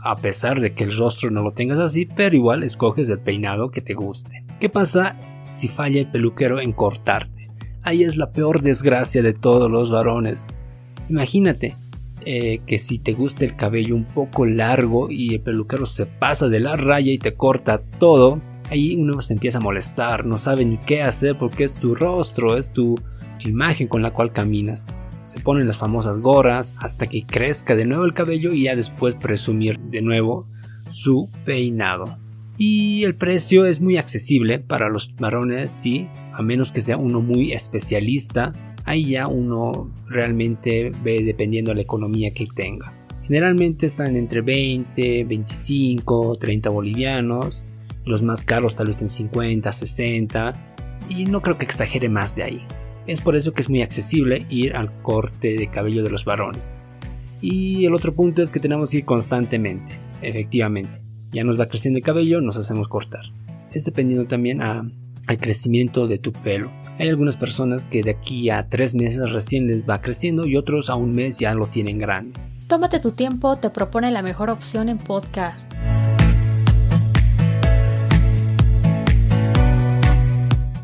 a 0.03 0.15
pesar 0.15 0.59
de 0.59 0.73
que 0.73 0.83
el 0.83 0.97
rostro 0.97 1.29
no 1.31 1.43
lo 1.43 1.51
tengas 1.51 1.79
así, 1.79 2.05
pero 2.05 2.35
igual 2.35 2.63
escoges 2.63 3.09
el 3.09 3.19
peinado 3.19 3.69
que 3.69 3.81
te 3.81 3.93
guste. 3.93 4.43
¿Qué 4.59 4.69
pasa 4.69 5.15
si 5.49 5.67
falla 5.67 5.99
el 5.99 6.07
peluquero 6.07 6.59
en 6.59 6.71
cortarte? 6.71 7.47
Ahí 7.83 8.03
es 8.03 8.17
la 8.17 8.31
peor 8.31 8.61
desgracia 8.61 9.21
de 9.21 9.33
todos 9.33 9.69
los 9.69 9.91
varones. 9.91 10.45
Imagínate 11.09 11.75
eh, 12.25 12.61
que 12.65 12.79
si 12.79 12.99
te 12.99 13.13
gusta 13.13 13.45
el 13.45 13.55
cabello 13.55 13.95
un 13.95 14.05
poco 14.05 14.45
largo 14.45 15.09
y 15.09 15.35
el 15.35 15.41
peluquero 15.41 15.85
se 15.85 16.05
pasa 16.05 16.47
de 16.47 16.59
la 16.59 16.75
raya 16.75 17.11
y 17.11 17.17
te 17.17 17.33
corta 17.33 17.81
todo, 17.99 18.39
ahí 18.69 18.95
uno 18.95 19.21
se 19.21 19.33
empieza 19.33 19.57
a 19.57 19.61
molestar, 19.61 20.25
no 20.25 20.37
sabe 20.37 20.65
ni 20.65 20.77
qué 20.77 21.01
hacer 21.01 21.37
porque 21.37 21.63
es 21.63 21.75
tu 21.75 21.95
rostro, 21.95 22.57
es 22.57 22.71
tu, 22.71 22.95
tu 23.39 23.49
imagen 23.49 23.87
con 23.87 24.01
la 24.01 24.11
cual 24.11 24.31
caminas 24.31 24.87
se 25.23 25.39
ponen 25.39 25.67
las 25.67 25.77
famosas 25.77 26.19
gorras 26.19 26.73
hasta 26.77 27.07
que 27.07 27.25
crezca 27.25 27.75
de 27.75 27.85
nuevo 27.85 28.05
el 28.05 28.13
cabello 28.13 28.53
y 28.53 28.63
ya 28.63 28.75
después 28.75 29.15
presumir 29.15 29.79
de 29.79 30.01
nuevo 30.01 30.45
su 30.91 31.29
peinado. 31.45 32.17
Y 32.57 33.03
el 33.05 33.15
precio 33.15 33.65
es 33.65 33.81
muy 33.81 33.97
accesible 33.97 34.59
para 34.59 34.89
los 34.89 35.15
varones, 35.15 35.71
sí, 35.71 36.07
a 36.33 36.41
menos 36.41 36.71
que 36.71 36.81
sea 36.81 36.97
uno 36.97 37.21
muy 37.21 37.53
especialista, 37.53 38.53
ahí 38.85 39.11
ya 39.11 39.27
uno 39.27 39.91
realmente 40.07 40.91
ve 41.03 41.23
dependiendo 41.23 41.71
de 41.71 41.75
la 41.75 41.81
economía 41.81 42.31
que 42.31 42.45
tenga. 42.45 42.93
Generalmente 43.23 43.85
están 43.85 44.15
entre 44.15 44.41
20, 44.41 45.23
25, 45.23 46.35
30 46.35 46.69
bolivianos, 46.69 47.63
los 48.05 48.21
más 48.21 48.43
caros 48.43 48.75
tal 48.75 48.87
vez 48.87 49.01
en 49.01 49.09
50, 49.09 49.71
60, 49.71 50.53
y 51.09 51.25
no 51.25 51.41
creo 51.41 51.57
que 51.57 51.65
exagere 51.65 52.09
más 52.09 52.35
de 52.35 52.43
ahí. 52.43 52.65
Es 53.07 53.21
por 53.21 53.35
eso 53.35 53.51
que 53.51 53.61
es 53.61 53.69
muy 53.69 53.81
accesible 53.81 54.45
ir 54.49 54.75
al 54.75 54.93
corte 55.01 55.55
de 55.55 55.67
cabello 55.67 56.03
de 56.03 56.11
los 56.11 56.25
varones. 56.25 56.73
Y 57.41 57.85
el 57.85 57.95
otro 57.95 58.13
punto 58.13 58.41
es 58.41 58.51
que 58.51 58.59
tenemos 58.59 58.91
que 58.91 58.97
ir 58.97 59.05
constantemente, 59.05 59.99
efectivamente. 60.21 61.01
Ya 61.31 61.43
nos 61.43 61.59
va 61.59 61.65
creciendo 61.65 61.97
el 61.97 62.03
cabello, 62.03 62.41
nos 62.41 62.57
hacemos 62.57 62.87
cortar. 62.87 63.25
Es 63.71 63.85
dependiendo 63.85 64.25
también 64.25 64.61
al 64.61 65.37
crecimiento 65.39 66.07
de 66.07 66.19
tu 66.19 66.31
pelo. 66.31 66.71
Hay 66.99 67.09
algunas 67.09 67.37
personas 67.37 67.85
que 67.85 68.03
de 68.03 68.11
aquí 68.11 68.49
a 68.49 68.67
tres 68.69 68.93
meses 68.93 69.31
recién 69.31 69.67
les 69.67 69.89
va 69.89 70.01
creciendo 70.01 70.45
y 70.45 70.55
otros 70.55 70.89
a 70.89 70.95
un 70.95 71.13
mes 71.13 71.39
ya 71.39 71.55
lo 71.55 71.67
tienen 71.67 71.97
grande. 71.97 72.39
Tómate 72.67 72.99
tu 72.99 73.11
tiempo, 73.11 73.55
te 73.55 73.69
propone 73.69 74.11
la 74.11 74.21
mejor 74.21 74.49
opción 74.49 74.87
en 74.87 74.97
podcast. 74.97 75.71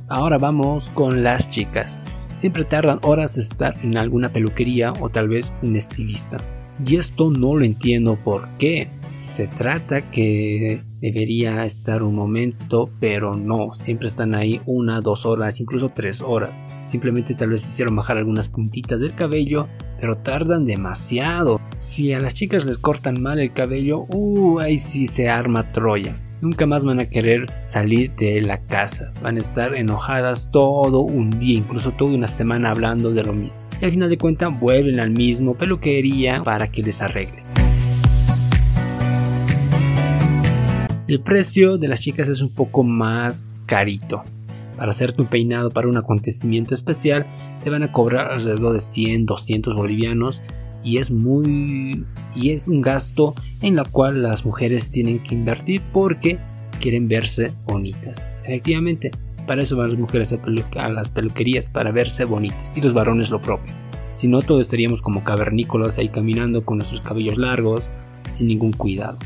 Ahora 0.10 0.38
vamos 0.38 0.90
con 0.92 1.22
las 1.22 1.50
chicas. 1.50 2.06
Siempre 2.38 2.64
tardan 2.64 3.00
horas 3.02 3.36
de 3.36 3.42
estar 3.42 3.74
en 3.84 3.98
alguna 3.98 4.30
peluquería 4.30 4.94
o 5.02 5.10
tal 5.10 5.28
vez 5.28 5.52
un 5.62 5.76
estilista. 5.76 6.38
Y 6.86 6.96
esto 6.96 7.30
no 7.30 7.56
lo 7.56 7.66
entiendo 7.66 8.16
por 8.16 8.48
qué. 8.58 8.88
Se 9.12 9.48
trata 9.48 10.10
que 10.10 10.82
debería 11.02 11.66
estar 11.66 12.04
un 12.04 12.16
momento, 12.16 12.90
pero 13.02 13.36
no. 13.36 13.74
Siempre 13.74 14.08
están 14.08 14.34
ahí 14.34 14.62
una, 14.66 15.02
dos 15.02 15.26
horas, 15.26 15.60
incluso 15.60 15.90
tres 15.90 16.22
horas. 16.22 16.52
Simplemente 16.86 17.34
tal 17.34 17.50
vez 17.50 17.68
hicieron 17.68 17.98
bajar 17.98 18.18
algunas 18.18 18.48
puntitas 18.48 19.02
del 19.02 19.14
cabello, 19.14 19.68
pero 20.00 20.16
tardan 20.16 20.64
demasiado. 20.64 21.60
Si 21.80 22.14
a 22.14 22.20
las 22.22 22.34
chicas 22.34 22.64
les 22.64 22.78
cortan 22.78 23.22
mal 23.22 23.40
el 23.40 23.52
cabello, 23.52 24.06
uh, 24.08 24.60
ahí 24.60 24.80
sí 24.80 25.08
se 25.08 25.28
arma 25.28 25.74
Troya 25.74 26.16
nunca 26.42 26.66
más 26.66 26.84
van 26.84 27.00
a 27.00 27.10
querer 27.10 27.46
salir 27.64 28.12
de 28.16 28.42
la 28.42 28.58
casa. 28.60 29.12
Van 29.22 29.38
a 29.38 29.40
estar 29.40 29.76
enojadas 29.76 30.52
todo 30.52 31.02
un 31.02 31.40
día, 31.40 31.58
incluso 31.58 31.92
toda 31.92 32.16
una 32.16 32.28
semana 32.28 32.70
hablando 32.70 33.12
de 33.12 33.24
lo 33.24 33.34
mismo. 33.34 33.58
Y 33.82 33.86
al 33.86 33.92
final 33.92 34.10
de 34.10 34.18
cuentas 34.18 34.60
vuelven 34.60 35.00
al 35.00 35.12
mismo 35.12 35.54
peluquería 35.54 36.42
para 36.44 36.68
que 36.70 36.84
les 36.84 37.02
arregle. 37.02 37.44
El 41.08 41.22
precio 41.22 41.78
de 41.78 41.88
las 41.88 42.02
chicas 42.02 42.28
es 42.28 42.42
un 42.42 42.50
poco 42.50 42.84
más 42.84 43.50
carito. 43.66 44.24
Para 44.76 44.92
hacerte 44.92 45.22
un 45.22 45.28
peinado 45.28 45.72
para 45.72 45.88
un 45.88 45.98
acontecimiento 45.98 46.74
especial 46.76 47.26
te 47.64 47.70
van 47.70 47.84
a 47.84 47.92
cobrar 47.92 48.32
alrededor 48.32 48.74
de 48.74 48.82
100, 48.82 49.26
200 49.26 49.76
bolivianos 49.76 50.42
y 50.84 50.98
es 50.98 51.12
muy 51.12 52.06
y 52.36 52.52
es 52.52 52.68
un 52.68 52.82
gasto 52.82 53.34
en 53.62 53.76
la 53.76 53.84
cual 53.84 54.22
las 54.22 54.46
mujeres 54.46 54.92
tienen 54.92 55.20
que 55.20 55.36
invertir 55.36 55.82
porque 55.92 56.38
quieren 56.80 57.08
verse 57.08 57.52
bonitas. 57.66 58.30
Efectivamente, 58.44 59.12
para 59.46 59.64
eso 59.64 59.78
van 59.78 59.92
las 59.92 60.00
mujeres 60.00 60.34
a, 60.34 60.90
las 60.90 61.10
peluquerías, 61.10 61.72
para 61.72 61.92
verse 61.92 62.26
bonitas 62.26 62.74
y 62.76 62.82
los 62.82 62.94
varones 62.94 63.30
lo 63.30 63.42
propio. 63.42 63.74
Si 64.16 64.28
no, 64.28 64.42
todos 64.42 64.62
estaríamos 64.62 65.02
como 65.02 65.24
cavernícolas 65.24 65.98
ahí 65.98 66.10
caminando 66.10 66.66
con 66.66 66.78
nuestros 66.78 67.02
cabellos 67.02 67.38
largos, 67.38 67.90
sin 68.34 68.48
ningún 68.48 68.74
cuidado. 68.74 69.18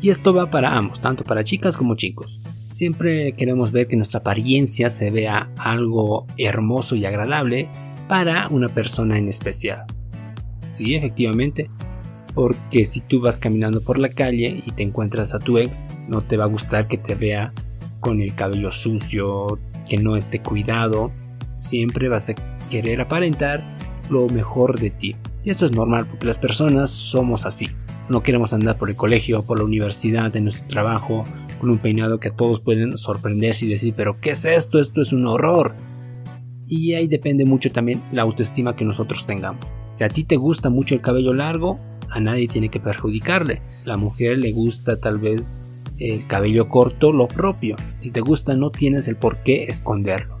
Y 0.00 0.10
esto 0.10 0.34
va 0.34 0.50
para 0.50 0.76
ambos, 0.76 1.00
tanto 1.00 1.24
para 1.24 1.44
chicas 1.44 1.76
como 1.76 1.94
chicos. 1.94 2.40
Siempre 2.70 3.32
queremos 3.32 3.72
ver 3.72 3.86
que 3.86 3.96
nuestra 3.96 4.20
apariencia 4.20 4.90
se 4.90 5.10
vea 5.10 5.48
algo 5.58 6.26
hermoso 6.36 6.96
y 6.96 7.06
agradable 7.06 7.68
para 8.08 8.48
una 8.48 8.68
persona 8.68 9.16
en 9.16 9.28
especial. 9.28 9.84
Sí, 10.74 10.94
efectivamente. 10.94 11.68
Porque 12.34 12.84
si 12.84 13.00
tú 13.00 13.20
vas 13.20 13.38
caminando 13.38 13.80
por 13.80 14.00
la 14.00 14.08
calle 14.08 14.60
y 14.66 14.72
te 14.72 14.82
encuentras 14.82 15.32
a 15.32 15.38
tu 15.38 15.58
ex, 15.58 15.90
no 16.08 16.22
te 16.22 16.36
va 16.36 16.44
a 16.44 16.48
gustar 16.48 16.88
que 16.88 16.98
te 16.98 17.14
vea 17.14 17.52
con 18.00 18.20
el 18.20 18.34
cabello 18.34 18.72
sucio, 18.72 19.58
que 19.88 19.98
no 19.98 20.16
esté 20.16 20.40
cuidado. 20.40 21.12
Siempre 21.56 22.08
vas 22.08 22.28
a 22.28 22.34
querer 22.70 23.00
aparentar 23.00 23.64
lo 24.10 24.28
mejor 24.28 24.80
de 24.80 24.90
ti. 24.90 25.14
Y 25.44 25.50
esto 25.50 25.64
es 25.64 25.72
normal 25.72 26.06
porque 26.06 26.26
las 26.26 26.40
personas 26.40 26.90
somos 26.90 27.46
así. 27.46 27.68
No 28.08 28.22
queremos 28.22 28.52
andar 28.52 28.78
por 28.78 28.90
el 28.90 28.96
colegio, 28.96 29.44
por 29.44 29.58
la 29.58 29.64
universidad, 29.64 30.34
en 30.34 30.44
nuestro 30.44 30.66
trabajo, 30.66 31.22
con 31.60 31.70
un 31.70 31.78
peinado 31.78 32.18
que 32.18 32.28
a 32.28 32.36
todos 32.36 32.60
pueden 32.60 32.98
sorprenderse 32.98 33.64
y 33.64 33.68
decir, 33.68 33.94
pero 33.96 34.18
¿qué 34.20 34.30
es 34.30 34.44
esto? 34.44 34.80
Esto 34.80 35.00
es 35.00 35.12
un 35.12 35.26
horror. 35.26 35.74
Y 36.66 36.94
ahí 36.94 37.06
depende 37.06 37.44
mucho 37.44 37.70
también 37.70 38.02
la 38.12 38.22
autoestima 38.22 38.74
que 38.74 38.84
nosotros 38.84 39.24
tengamos. 39.24 39.64
Si 39.96 40.02
a 40.02 40.08
ti 40.08 40.24
te 40.24 40.36
gusta 40.36 40.70
mucho 40.70 40.96
el 40.96 41.00
cabello 41.00 41.32
largo, 41.32 41.78
a 42.10 42.18
nadie 42.18 42.48
tiene 42.48 42.68
que 42.68 42.80
perjudicarle. 42.80 43.62
La 43.84 43.96
mujer 43.96 44.38
le 44.38 44.52
gusta 44.52 44.98
tal 44.98 45.18
vez 45.18 45.54
el 45.98 46.26
cabello 46.26 46.68
corto, 46.68 47.12
lo 47.12 47.28
propio. 47.28 47.76
Si 48.00 48.10
te 48.10 48.20
gusta, 48.20 48.56
no 48.56 48.70
tienes 48.70 49.06
el 49.06 49.14
por 49.14 49.38
qué 49.38 49.64
esconderlo. 49.64 50.38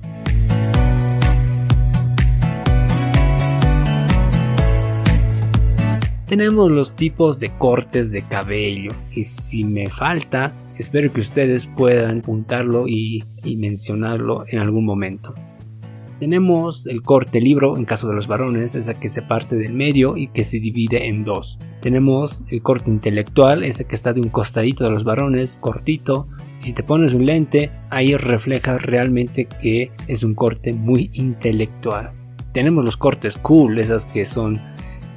Tenemos 6.26 6.70
los 6.70 6.96
tipos 6.96 7.38
de 7.38 7.56
cortes 7.56 8.10
de 8.10 8.22
cabello 8.22 8.90
y 9.12 9.22
si 9.22 9.62
me 9.62 9.88
falta, 9.88 10.52
espero 10.78 11.12
que 11.12 11.20
ustedes 11.20 11.66
puedan 11.66 12.18
apuntarlo 12.18 12.88
y, 12.88 13.22
y 13.44 13.56
mencionarlo 13.56 14.44
en 14.48 14.58
algún 14.58 14.84
momento. 14.84 15.32
Tenemos 16.24 16.86
el 16.86 17.02
corte 17.02 17.38
libro 17.38 17.76
en 17.76 17.84
caso 17.84 18.08
de 18.08 18.14
los 18.14 18.28
varones, 18.28 18.74
esa 18.74 18.94
que 18.94 19.10
se 19.10 19.20
parte 19.20 19.56
del 19.56 19.74
medio 19.74 20.16
y 20.16 20.28
que 20.28 20.46
se 20.46 20.58
divide 20.58 21.06
en 21.06 21.22
dos. 21.22 21.58
Tenemos 21.82 22.42
el 22.48 22.62
corte 22.62 22.88
intelectual, 22.88 23.62
ese 23.62 23.84
que 23.84 23.94
está 23.94 24.14
de 24.14 24.22
un 24.22 24.30
costadito 24.30 24.84
de 24.84 24.90
los 24.90 25.04
varones, 25.04 25.58
cortito. 25.60 26.26
si 26.60 26.72
te 26.72 26.82
pones 26.82 27.12
un 27.12 27.26
lente, 27.26 27.70
ahí 27.90 28.16
refleja 28.16 28.78
realmente 28.78 29.44
que 29.44 29.90
es 30.06 30.22
un 30.22 30.34
corte 30.34 30.72
muy 30.72 31.10
intelectual. 31.12 32.12
Tenemos 32.54 32.86
los 32.86 32.96
cortes 32.96 33.36
cool, 33.36 33.78
esas 33.78 34.06
que 34.06 34.24
son 34.24 34.62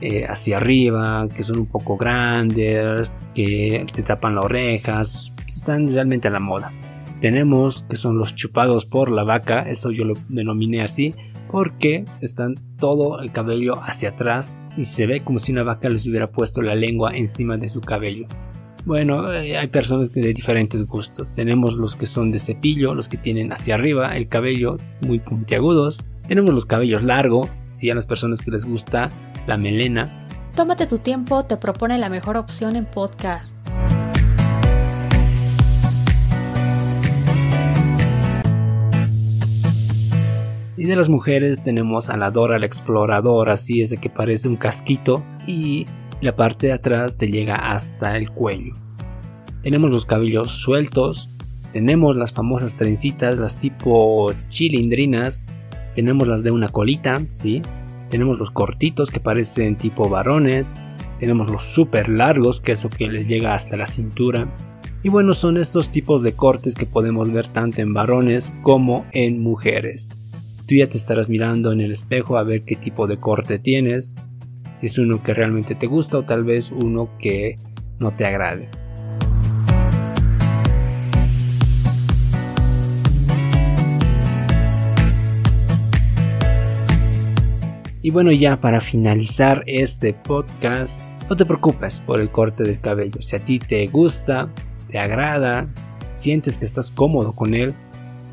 eh, 0.02 0.26
hacia 0.28 0.58
arriba, 0.58 1.30
que 1.34 1.44
son 1.44 1.60
un 1.60 1.68
poco 1.68 1.96
grandes, 1.96 3.14
que 3.34 3.86
te 3.94 4.04
tapan 4.04 4.36
las 4.36 4.44
orejas, 4.44 5.34
están 5.48 5.90
realmente 5.90 6.28
a 6.28 6.32
la 6.32 6.42
moda 6.42 6.70
tenemos 7.22 7.86
que 7.90 7.98
son 7.98 8.18
los 8.18 8.36
chupados 8.36 8.86
por 8.86 9.12
la 9.12 9.24
vaca, 9.24 9.62
eso 9.64 9.92
yo 9.92 10.04
lo 10.04 10.14
denominé 10.30 10.82
así, 10.82 11.16
porque 11.52 12.06
están 12.22 12.56
todo 12.78 13.20
el 13.22 13.32
cabello 13.32 13.74
hacia 13.82 14.10
atrás 14.10 14.60
y 14.76 14.86
se 14.86 15.08
ve 15.08 15.22
como 15.22 15.40
si 15.40 15.52
una 15.52 15.64
vaca 15.64 15.90
les 15.90 16.06
hubiera 16.08 16.28
puesto 16.28 16.62
la 16.62 16.76
lengua 16.76 17.16
encima 17.16 17.58
de 17.58 17.70
su 17.70 17.82
cabello. 17.82 18.28
Bueno, 18.86 19.30
eh, 19.34 19.58
hay 19.58 19.68
personas 19.68 20.14
de 20.14 20.34
diferentes 20.34 20.86
gustos. 20.86 21.30
Tenemos 21.36 21.74
los 21.74 21.96
que 21.96 22.06
son 22.06 22.32
de 22.32 22.40
cepillo, 22.40 22.94
los 22.94 23.10
que 23.10 23.18
tienen 23.18 23.52
hacia 23.52 23.76
arriba 23.76 24.16
el 24.16 24.30
cabello 24.30 24.78
muy 25.06 25.20
puntiagudos. 25.20 26.00
Tenemos 26.28 26.54
los 26.54 26.66
cabellos 26.66 27.04
largos, 27.04 27.50
Si 27.70 27.92
a 27.92 27.96
las 27.96 28.08
personas 28.08 28.42
que 28.42 28.50
les 28.50 28.66
gusta 28.66 29.10
la 29.46 29.58
melena. 29.58 30.26
Tómate 30.56 30.88
tu 30.88 30.98
tiempo 30.98 31.46
te 31.46 31.58
propone 31.58 32.00
la 32.00 32.10
mejor 32.10 32.38
opción 32.38 32.76
en 32.76 32.86
podcast. 32.86 33.67
Y 40.78 40.84
de 40.84 40.96
las 40.96 41.10
mujeres 41.10 41.64
tenemos 41.64 42.08
a 42.08 42.18
la 42.18 42.30
Dora 42.30 42.60
la 42.60 42.68
exploradora, 42.68 43.54
así 43.54 43.82
es 43.82 43.90
de 43.90 43.98
que 43.98 44.12
parece 44.12 44.48
un 44.48 44.58
casquito 44.58 45.24
y 45.48 45.88
la 46.22 46.36
parte 46.36 46.68
de 46.68 46.74
atrás 46.74 47.18
te 47.18 47.30
llega 47.30 47.56
hasta 47.56 48.16
el 48.16 48.30
cuello. 48.30 48.76
Tenemos 49.64 49.90
los 49.90 50.06
cabellos 50.06 50.52
sueltos, 50.52 51.30
tenemos 51.74 52.16
las 52.16 52.32
famosas 52.32 52.76
trencitas, 52.76 53.40
las 53.40 53.60
tipo 53.60 54.32
chilindrinas, 54.50 55.44
tenemos 55.96 56.28
las 56.28 56.44
de 56.44 56.52
una 56.52 56.70
colita, 56.70 57.24
¿sí? 57.32 57.64
Tenemos 58.12 58.38
los 58.38 58.52
cortitos 58.52 59.10
que 59.10 59.20
parecen 59.20 59.78
tipo 59.78 60.10
varones, 60.10 60.76
tenemos 61.20 61.50
los 61.50 61.64
super 61.64 62.08
largos, 62.08 62.62
que 62.62 62.74
es 62.74 62.84
lo 62.84 62.92
que 62.92 63.08
les 63.08 63.28
llega 63.28 63.56
hasta 63.56 63.78
la 63.78 63.88
cintura. 63.88 64.48
Y 65.02 65.10
bueno, 65.10 65.34
son 65.34 65.58
estos 65.58 65.90
tipos 65.90 66.22
de 66.22 66.34
cortes 66.34 66.76
que 66.76 66.86
podemos 66.86 67.32
ver 67.32 67.48
tanto 67.48 67.82
en 67.82 67.96
varones 67.96 68.54
como 68.62 69.06
en 69.12 69.42
mujeres. 69.42 70.10
Tú 70.68 70.76
ya 70.76 70.90
te 70.90 70.98
estarás 70.98 71.30
mirando 71.30 71.72
en 71.72 71.80
el 71.80 71.94
espejo 71.94 72.38
a 72.38 72.44
ver 72.44 72.64
qué 72.64 72.76
tipo 72.76 73.08
de 73.08 73.16
corte 73.16 73.58
tienes, 73.58 74.16
si 74.82 74.88
es 74.88 74.98
uno 74.98 75.24
que 75.24 75.34
realmente 75.34 75.76
te 75.76 75.88
gusta 75.88 76.18
o 76.18 76.24
tal 76.24 76.44
vez 76.44 76.74
uno 76.74 77.10
que 77.20 77.58
no 78.00 78.12
te 78.12 78.26
agrade. 78.26 78.68
Y 88.02 88.10
bueno, 88.10 88.34
ya 88.34 88.58
para 88.58 88.82
finalizar 88.82 89.64
este 89.68 90.14
podcast, 90.14 91.00
no 91.30 91.38
te 91.38 91.46
preocupes 91.46 92.02
por 92.02 92.20
el 92.20 92.30
corte 92.30 92.64
del 92.64 92.82
cabello. 92.82 93.22
Si 93.22 93.38
a 93.38 93.40
ti 93.40 93.60
te 93.60 93.88
gusta, 93.88 94.54
te 94.90 95.00
agrada, 95.00 95.70
sientes 96.10 96.58
que 96.58 96.66
estás 96.66 96.92
cómodo 96.92 97.32
con 97.32 97.54
él, 97.54 97.74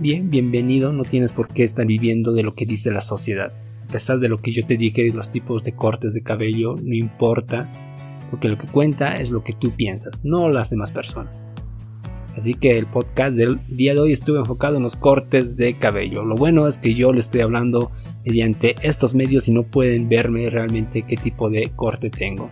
bien, 0.00 0.30
bienvenido, 0.30 0.92
no 0.92 1.04
tienes 1.04 1.32
por 1.32 1.48
qué 1.48 1.64
estar 1.64 1.86
viviendo 1.86 2.32
de 2.32 2.42
lo 2.42 2.54
que 2.54 2.66
dice 2.66 2.90
la 2.90 3.00
sociedad. 3.00 3.52
A 3.88 3.92
pesar 3.92 4.18
de 4.18 4.28
lo 4.28 4.38
que 4.38 4.52
yo 4.52 4.66
te 4.66 4.76
dije, 4.76 5.08
los 5.10 5.30
tipos 5.30 5.62
de 5.62 5.72
cortes 5.72 6.14
de 6.14 6.22
cabello, 6.22 6.74
no 6.82 6.94
importa, 6.94 7.70
porque 8.30 8.48
lo 8.48 8.56
que 8.56 8.66
cuenta 8.66 9.14
es 9.14 9.30
lo 9.30 9.42
que 9.42 9.52
tú 9.52 9.70
piensas, 9.70 10.24
no 10.24 10.48
las 10.48 10.70
demás 10.70 10.90
personas. 10.90 11.46
Así 12.36 12.54
que 12.54 12.76
el 12.76 12.86
podcast 12.86 13.36
del 13.36 13.60
día 13.68 13.94
de 13.94 14.00
hoy 14.00 14.12
estuvo 14.12 14.38
enfocado 14.38 14.76
en 14.78 14.82
los 14.82 14.96
cortes 14.96 15.56
de 15.56 15.74
cabello. 15.74 16.24
Lo 16.24 16.34
bueno 16.34 16.66
es 16.66 16.78
que 16.78 16.94
yo 16.94 17.12
le 17.12 17.20
estoy 17.20 17.42
hablando 17.42 17.92
mediante 18.24 18.74
estos 18.82 19.14
medios 19.14 19.46
y 19.46 19.52
no 19.52 19.62
pueden 19.62 20.08
verme 20.08 20.50
realmente 20.50 21.02
qué 21.02 21.16
tipo 21.16 21.48
de 21.48 21.70
corte 21.76 22.10
tengo. 22.10 22.48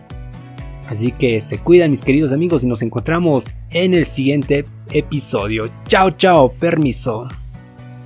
Así 0.89 1.11
que 1.11 1.41
se 1.41 1.59
cuidan 1.59 1.91
mis 1.91 2.01
queridos 2.01 2.31
amigos 2.31 2.63
y 2.63 2.67
nos 2.67 2.81
encontramos 2.81 3.45
en 3.69 3.93
el 3.93 4.05
siguiente 4.05 4.65
episodio. 4.91 5.69
Chao, 5.87 6.11
chao, 6.11 6.51
permiso. 6.51 7.27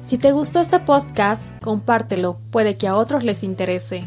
Si 0.03 0.17
te 0.17 0.31
gustó 0.31 0.62
este 0.62 0.79
podcast, 0.79 1.62
compártelo, 1.62 2.38
puede 2.51 2.75
que 2.75 2.88
a 2.88 2.96
otros 2.96 3.24
les 3.24 3.43
interese. 3.43 4.03